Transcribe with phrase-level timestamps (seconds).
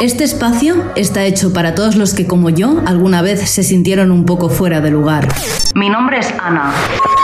[0.00, 4.26] Este espacio está hecho para todos los que, como yo, alguna vez se sintieron un
[4.26, 5.26] poco fuera de lugar.
[5.74, 6.72] Mi nombre es Ana.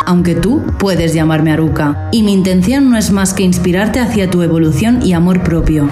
[0.06, 4.42] Aunque tú puedes llamarme Aruka, y mi intención no es más que inspirarte hacia tu
[4.42, 5.88] evolución y amor propio.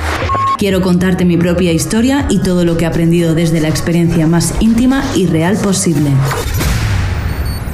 [0.58, 4.52] Quiero contarte mi propia historia y todo lo que he aprendido desde la experiencia más
[4.58, 6.10] íntima y real posible.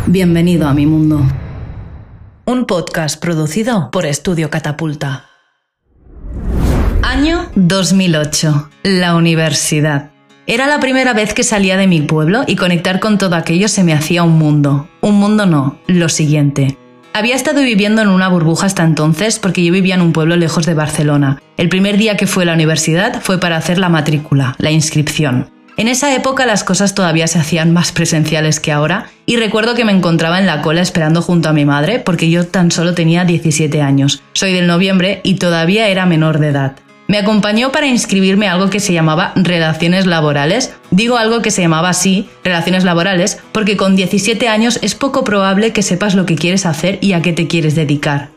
[0.06, 1.22] Bienvenido a mi mundo.
[2.44, 5.27] Un podcast producido por Estudio Catapulta.
[7.08, 8.68] Año 2008.
[8.82, 10.10] La universidad.
[10.46, 13.82] Era la primera vez que salía de mi pueblo y conectar con todo aquello se
[13.82, 14.90] me hacía un mundo.
[15.00, 16.76] Un mundo no, lo siguiente.
[17.14, 20.66] Había estado viviendo en una burbuja hasta entonces porque yo vivía en un pueblo lejos
[20.66, 21.40] de Barcelona.
[21.56, 25.48] El primer día que fue a la universidad fue para hacer la matrícula, la inscripción.
[25.78, 29.86] En esa época las cosas todavía se hacían más presenciales que ahora y recuerdo que
[29.86, 33.24] me encontraba en la cola esperando junto a mi madre porque yo tan solo tenía
[33.24, 34.22] 17 años.
[34.34, 36.76] Soy del noviembre y todavía era menor de edad.
[37.10, 40.74] Me acompañó para inscribirme a algo que se llamaba relaciones laborales.
[40.90, 45.72] Digo algo que se llamaba así, relaciones laborales, porque con 17 años es poco probable
[45.72, 48.28] que sepas lo que quieres hacer y a qué te quieres dedicar.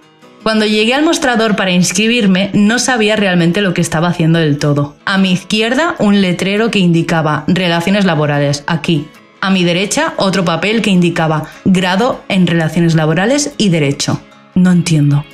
[0.41, 4.95] Cuando llegué al mostrador para inscribirme, no sabía realmente lo que estaba haciendo del todo.
[5.03, 9.05] A mi izquierda, un letrero que indicaba Relaciones laborales, aquí.
[9.41, 14.21] A mi derecha, otro papel que indicaba Grado en Relaciones laborales y Derecho.
[14.55, 15.25] No entiendo.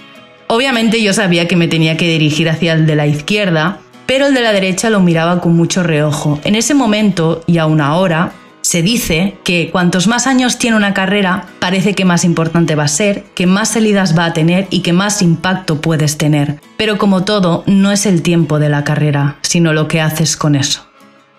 [0.47, 4.33] Obviamente yo sabía que me tenía que dirigir hacia el de la izquierda, pero el
[4.33, 6.39] de la derecha lo miraba con mucho reojo.
[6.45, 8.31] En ese momento, y aún ahora,
[8.61, 12.89] se dice que cuantos más años tiene una carrera, parece que más importante va a
[12.89, 16.59] ser, que más salidas va a tener y que más impacto puedes tener.
[16.77, 20.55] Pero como todo, no es el tiempo de la carrera, sino lo que haces con
[20.55, 20.87] eso.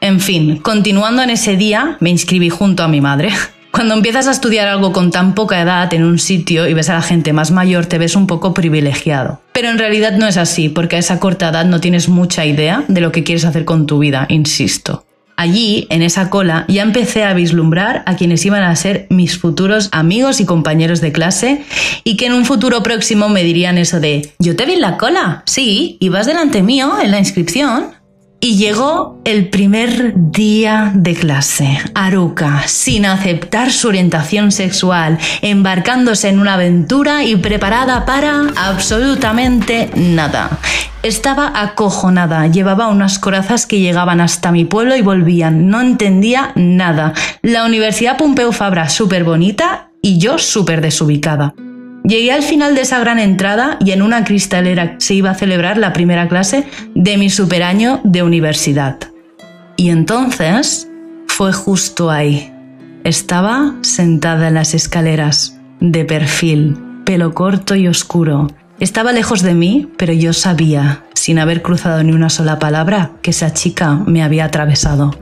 [0.01, 3.31] En fin, continuando en ese día, me inscribí junto a mi madre.
[3.79, 6.95] Cuando empiezas a estudiar algo con tan poca edad en un sitio y ves a
[6.95, 9.41] la gente más mayor, te ves un poco privilegiado.
[9.53, 12.83] Pero en realidad no es así, porque a esa corta edad no tienes mucha idea
[12.89, 15.05] de lo que quieres hacer con tu vida, insisto.
[15.37, 19.91] Allí, en esa cola, ya empecé a vislumbrar a quienes iban a ser mis futuros
[19.93, 21.63] amigos y compañeros de clase
[22.03, 24.97] y que en un futuro próximo me dirían eso de, yo te vi en la
[24.97, 27.98] cola, sí, y vas delante mío en la inscripción.
[28.41, 31.79] Y llegó el primer día de clase.
[31.95, 40.61] Aruka, sin aceptar su orientación sexual, embarcándose en una aventura y preparada para absolutamente nada.
[41.03, 47.15] Estaba acojonada, llevaba unas corazas que llegaban hasta mi pueblo y volvían, no entendía nada.
[47.43, 51.55] La Universidad Pompeu Fabra súper bonita y yo súper desubicada.
[52.09, 55.77] Llegué al final de esa gran entrada y en una cristalera se iba a celebrar
[55.77, 56.65] la primera clase
[56.95, 58.97] de mi superaño de universidad.
[59.77, 60.89] Y entonces
[61.27, 62.51] fue justo ahí.
[63.05, 68.47] Estaba sentada en las escaleras, de perfil, pelo corto y oscuro.
[68.81, 73.33] Estaba lejos de mí, pero yo sabía, sin haber cruzado ni una sola palabra, que
[73.33, 75.15] esa chica me había atravesado.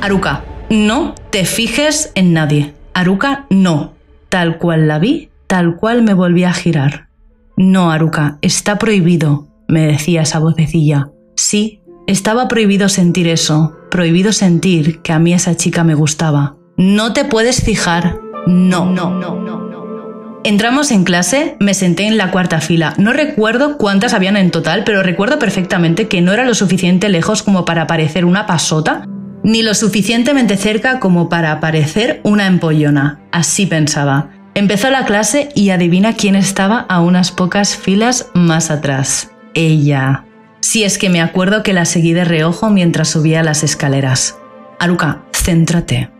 [0.00, 2.72] Aruka, no te fijes en nadie.
[2.94, 3.94] Aruka, no.
[4.28, 7.08] Tal cual la vi, tal cual me volví a girar.
[7.56, 11.08] No, Aruka, está prohibido, me decía esa vocecilla.
[11.34, 16.54] Sí, estaba prohibido sentir eso, prohibido sentir que a mí esa chica me gustaba.
[16.76, 18.20] No te puedes fijar.
[18.46, 20.40] No, no, no, no.
[20.44, 22.94] Entramos en clase, me senté en la cuarta fila.
[22.96, 27.42] No recuerdo cuántas habían en total, pero recuerdo perfectamente que no era lo suficiente lejos
[27.42, 29.04] como para parecer una pasota,
[29.42, 33.20] ni lo suficientemente cerca como para parecer una empollona.
[33.32, 34.39] Así pensaba.
[34.60, 39.30] Empezó la clase y adivina quién estaba a unas pocas filas más atrás.
[39.54, 40.26] Ella.
[40.60, 44.36] Si es que me acuerdo que la seguí de reojo mientras subía las escaleras.
[44.78, 46.10] Aruka, céntrate.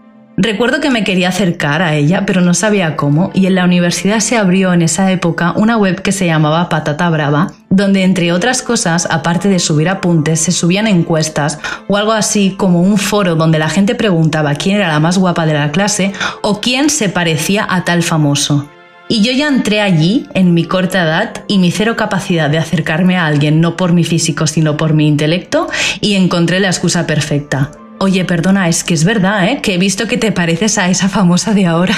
[0.43, 4.21] Recuerdo que me quería acercar a ella, pero no sabía cómo, y en la universidad
[4.21, 8.63] se abrió en esa época una web que se llamaba Patata Brava, donde entre otras
[8.63, 11.59] cosas, aparte de subir apuntes, se subían encuestas
[11.89, 15.45] o algo así como un foro donde la gente preguntaba quién era la más guapa
[15.45, 18.67] de la clase o quién se parecía a tal famoso.
[19.09, 23.19] Y yo ya entré allí, en mi corta edad y mi cero capacidad de acercarme
[23.19, 25.69] a alguien no por mi físico sino por mi intelecto,
[26.01, 27.73] y encontré la excusa perfecta.
[28.03, 29.61] Oye, perdona, es que es verdad, ¿eh?
[29.61, 31.95] Que he visto que te pareces a esa famosa de ahora.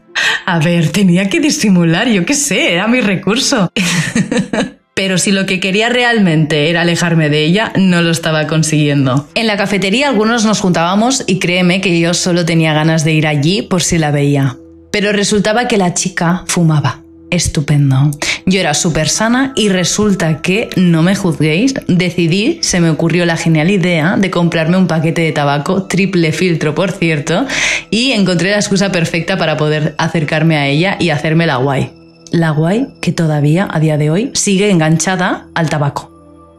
[0.46, 3.72] a ver, tenía que disimular, yo qué sé, era mi recurso.
[4.94, 9.30] Pero si lo que quería realmente era alejarme de ella, no lo estaba consiguiendo.
[9.34, 13.26] En la cafetería algunos nos juntábamos y créeme que yo solo tenía ganas de ir
[13.26, 14.58] allí por si la veía.
[14.92, 17.05] Pero resultaba que la chica fumaba.
[17.30, 18.10] Estupendo.
[18.46, 23.36] Yo era súper sana y resulta que, no me juzguéis, decidí, se me ocurrió la
[23.36, 27.46] genial idea de comprarme un paquete de tabaco, triple filtro por cierto,
[27.90, 31.90] y encontré la excusa perfecta para poder acercarme a ella y hacerme la guay.
[32.30, 36.15] La guay que todavía, a día de hoy, sigue enganchada al tabaco.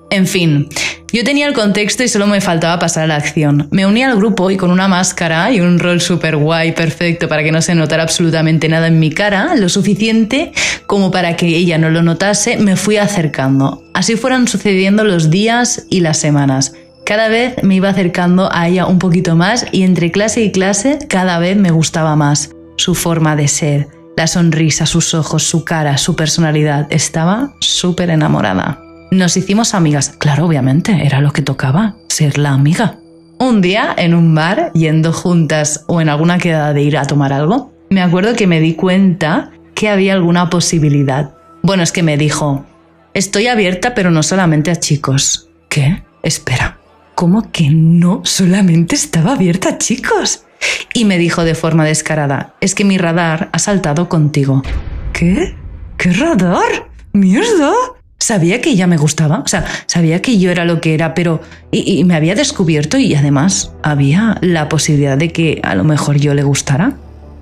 [0.10, 0.70] En fin,
[1.12, 3.68] yo tenía el contexto y solo me faltaba pasar a la acción.
[3.72, 7.44] Me uní al grupo y con una máscara y un rol súper guay, perfecto, para
[7.44, 10.52] que no se notara absolutamente nada en mi cara, lo suficiente
[10.86, 13.84] como para que ella no lo notase, me fui acercando.
[13.94, 16.74] Así fueron sucediendo los días y las semanas.
[17.06, 21.00] Cada vez me iba acercando a ella un poquito más y entre clase y clase
[21.10, 22.52] cada vez me gustaba más.
[22.78, 23.88] Su forma de ser,
[24.18, 26.88] la sonrisa, sus ojos, su cara, su personalidad.
[26.90, 28.87] Estaba súper enamorada.
[29.18, 30.14] Nos hicimos amigas.
[30.20, 33.00] Claro, obviamente, era lo que tocaba, ser la amiga.
[33.40, 37.34] Un día, en un bar, yendo juntas o en alguna quedada de ir a tomar
[37.34, 41.34] algo, me acuerdo que me di cuenta que había alguna posibilidad.
[41.64, 42.64] Bueno, es que me dijo,
[43.16, 45.50] estoy abierta pero no solamente a chicos.
[45.68, 46.04] ¿Qué?
[46.22, 46.78] Espera,
[47.16, 50.44] ¿cómo que no solamente estaba abierta a chicos?
[50.94, 54.62] Y me dijo de forma descarada, es que mi radar ha saltado contigo.
[55.12, 55.56] ¿Qué?
[55.98, 56.92] ¿Qué radar?
[57.14, 57.74] ¿Mierda?
[58.20, 61.42] Sabía que ella me gustaba, o sea, sabía que yo era lo que era, pero...
[61.70, 66.34] Y, me había descubierto y además había la posibilidad de que a lo mejor yo
[66.34, 66.94] le gustara.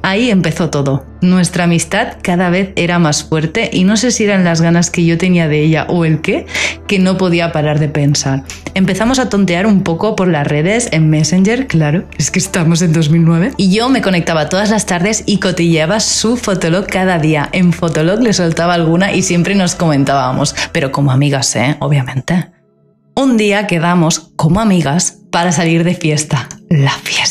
[0.05, 1.03] Ahí empezó todo.
[1.21, 5.03] Nuestra amistad cada vez era más fuerte y no sé si eran las ganas que
[5.03, 6.45] yo tenía de ella o el qué,
[6.87, 8.43] que no podía parar de pensar.
[8.75, 12.93] Empezamos a tontear un poco por las redes, en Messenger, claro, es que estamos en
[12.93, 17.49] 2009, y yo me conectaba todas las tardes y cotilleaba su fotolog cada día.
[17.51, 21.77] En fotolog le soltaba alguna y siempre nos comentábamos, pero como amigas, ¿eh?
[21.79, 22.51] Obviamente.
[23.15, 26.47] Un día quedamos como amigas para salir de fiesta.
[26.69, 27.24] La fiesta.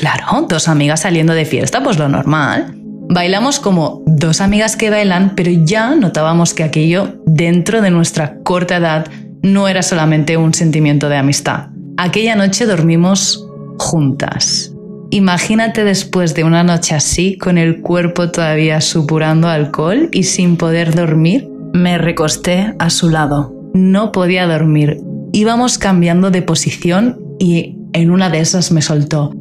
[0.00, 2.74] Claro, dos amigas saliendo de fiesta, pues lo normal.
[3.10, 8.78] Bailamos como dos amigas que bailan, pero ya notábamos que aquello dentro de nuestra corta
[8.78, 9.08] edad
[9.42, 11.66] no era solamente un sentimiento de amistad.
[11.98, 13.46] Aquella noche dormimos
[13.78, 14.72] juntas.
[15.10, 20.94] Imagínate después de una noche así, con el cuerpo todavía supurando alcohol y sin poder
[20.94, 23.54] dormir, me recosté a su lado.
[23.74, 24.96] No podía dormir.
[25.34, 29.34] Íbamos cambiando de posición y en una de esas me soltó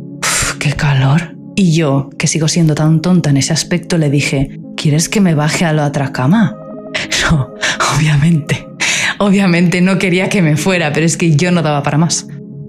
[0.59, 1.35] qué calor.
[1.55, 5.35] Y yo, que sigo siendo tan tonta en ese aspecto, le dije, ¿quieres que me
[5.35, 6.55] baje a la otra cama?
[7.31, 7.49] No,
[7.95, 8.67] obviamente.
[9.19, 12.27] Obviamente no quería que me fuera, pero es que yo no daba para más.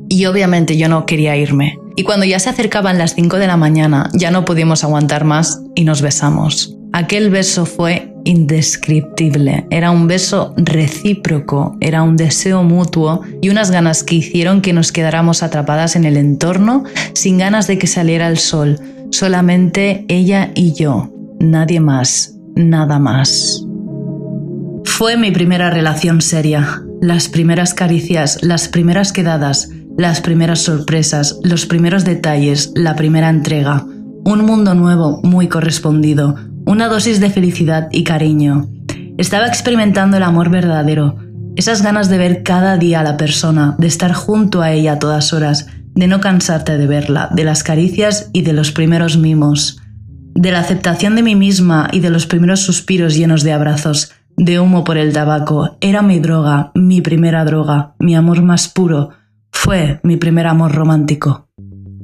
[0.09, 1.79] Y obviamente yo no quería irme.
[1.97, 5.63] Y cuando ya se acercaban las 5 de la mañana, ya no pudimos aguantar más
[5.75, 6.77] y nos besamos.
[6.93, 14.03] Aquel beso fue indescriptible, era un beso recíproco, era un deseo mutuo y unas ganas
[14.03, 16.85] que hicieron que nos quedáramos atrapadas en el entorno
[17.15, 18.79] sin ganas de que saliera el sol,
[19.11, 23.65] solamente ella y yo, nadie más, nada más.
[24.85, 31.67] Fue mi primera relación seria, las primeras caricias, las primeras quedadas, las primeras sorpresas, los
[31.67, 33.87] primeros detalles, la primera entrega,
[34.25, 36.37] un mundo nuevo muy correspondido,
[36.71, 38.69] una dosis de felicidad y cariño.
[39.19, 41.17] Estaba experimentando el amor verdadero,
[41.57, 44.99] esas ganas de ver cada día a la persona, de estar junto a ella a
[45.01, 49.83] todas horas, de no cansarte de verla, de las caricias y de los primeros mimos,
[50.37, 54.61] de la aceptación de mí misma y de los primeros suspiros llenos de abrazos, de
[54.61, 55.77] humo por el tabaco.
[55.81, 59.11] Era mi droga, mi primera droga, mi amor más puro.
[59.51, 61.49] Fue mi primer amor romántico.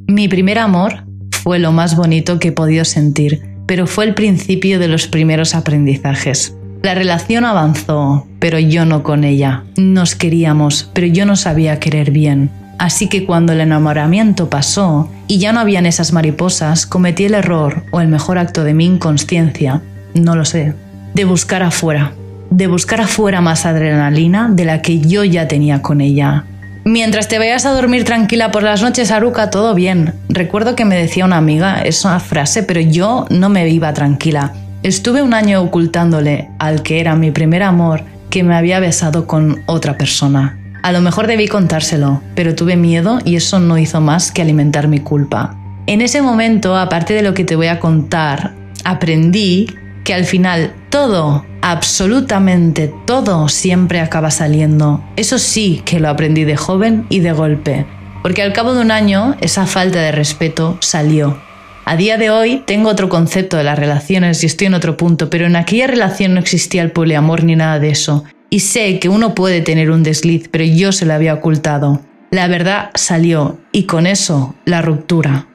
[0.08, 4.78] Mi primer amor fue lo más bonito que he podido sentir pero fue el principio
[4.78, 6.54] de los primeros aprendizajes.
[6.82, 9.64] La relación avanzó, pero yo no con ella.
[9.76, 12.50] Nos queríamos, pero yo no sabía querer bien.
[12.78, 17.84] Así que cuando el enamoramiento pasó y ya no habían esas mariposas, cometí el error,
[17.90, 19.82] o el mejor acto de mi inconsciencia,
[20.14, 20.74] no lo sé,
[21.14, 22.12] de buscar afuera,
[22.50, 26.44] de buscar afuera más adrenalina de la que yo ya tenía con ella.
[26.88, 30.14] Mientras te vayas a dormir tranquila por las noches, Aruka, todo bien.
[30.28, 34.52] Recuerdo que me decía una amiga esa frase, pero yo no me iba tranquila.
[34.84, 39.64] Estuve un año ocultándole al que era mi primer amor que me había besado con
[39.66, 40.60] otra persona.
[40.84, 44.86] A lo mejor debí contárselo, pero tuve miedo y eso no hizo más que alimentar
[44.86, 45.56] mi culpa.
[45.88, 48.52] En ese momento, aparte de lo que te voy a contar,
[48.84, 49.66] aprendí
[50.04, 55.02] que al final todo, absolutamente todo, siempre acaba saliendo.
[55.16, 57.86] Eso sí que lo aprendí de joven y de golpe,
[58.22, 61.42] porque al cabo de un año esa falta de respeto salió.
[61.84, 65.28] A día de hoy tengo otro concepto de las relaciones y estoy en otro punto,
[65.28, 68.22] pero en aquella relación no existía el poliamor ni nada de eso.
[68.48, 72.00] Y sé que uno puede tener un desliz, pero yo se lo había ocultado.
[72.30, 75.48] La verdad salió y con eso la ruptura.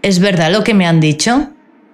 [0.00, 1.50] ¿Es verdad lo que me han dicho?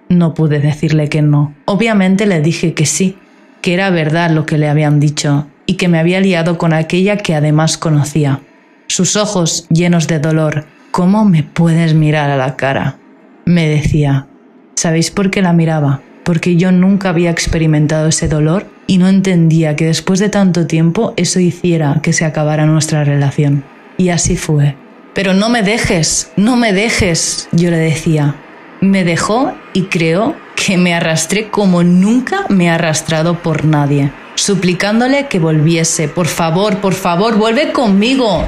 [0.07, 1.53] No pude decirle que no.
[1.65, 3.17] Obviamente le dije que sí,
[3.63, 7.15] que era verdad lo que le habían dicho y que me había liado con aquella
[7.17, 8.41] que además conocía.
[8.87, 10.65] Sus ojos llenos de dolor.
[10.91, 12.97] ¿Cómo me puedes mirar a la cara?
[13.45, 14.27] Me decía.
[14.75, 16.01] ¿Sabéis por qué la miraba?
[16.25, 21.13] Porque yo nunca había experimentado ese dolor y no entendía que después de tanto tiempo
[21.15, 23.63] eso hiciera que se acabara nuestra relación.
[23.97, 24.75] Y así fue.
[25.15, 28.35] Pero no me dejes, no me dejes, yo le decía.
[28.81, 35.27] Me dejó y creo que me arrastré como nunca me he arrastrado por nadie, suplicándole
[35.27, 36.07] que volviese.
[36.07, 38.45] Por favor, por favor, vuelve conmigo.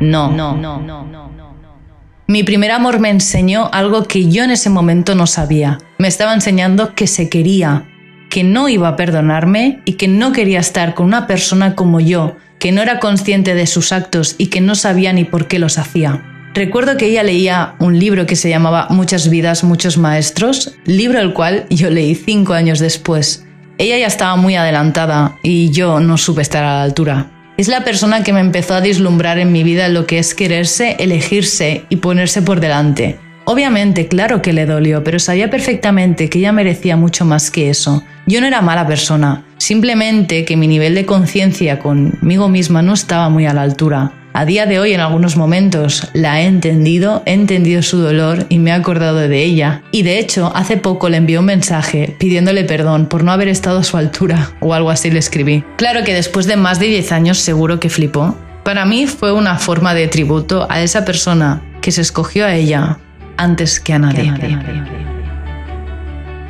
[0.00, 1.28] No, no, no, no, no.
[2.26, 5.78] Mi primer amor me enseñó algo que yo en ese momento no sabía.
[5.98, 7.84] Me estaba enseñando que se quería,
[8.30, 12.36] que no iba a perdonarme y que no quería estar con una persona como yo,
[12.58, 15.76] que no era consciente de sus actos y que no sabía ni por qué los
[15.78, 16.37] hacía.
[16.58, 21.32] Recuerdo que ella leía un libro que se llamaba Muchas vidas, muchos maestros, libro el
[21.32, 23.46] cual yo leí cinco años después.
[23.78, 27.30] Ella ya estaba muy adelantada y yo no supe estar a la altura.
[27.56, 30.96] Es la persona que me empezó a dislumbrar en mi vida lo que es quererse,
[30.98, 33.20] elegirse y ponerse por delante.
[33.44, 38.02] Obviamente, claro que le dolió, pero sabía perfectamente que ella merecía mucho más que eso.
[38.26, 43.28] Yo no era mala persona, simplemente que mi nivel de conciencia conmigo misma no estaba
[43.28, 44.17] muy a la altura.
[44.38, 48.60] A día de hoy en algunos momentos la he entendido, he entendido su dolor y
[48.60, 49.82] me he acordado de ella.
[49.90, 53.80] Y de hecho, hace poco le envié un mensaje pidiéndole perdón por no haber estado
[53.80, 55.64] a su altura o algo así le escribí.
[55.76, 58.38] Claro que después de más de 10 años seguro que flipó.
[58.62, 63.00] Para mí fue una forma de tributo a esa persona que se escogió a ella
[63.38, 64.32] antes que a nadie.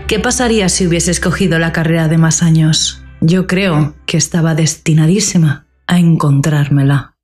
[0.06, 3.02] ¿Qué pasaría si hubiese escogido la carrera de más años?
[3.22, 7.14] Yo creo que estaba destinadísima a encontrármela.